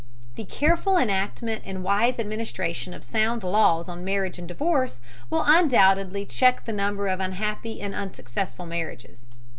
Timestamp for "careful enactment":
0.45-1.61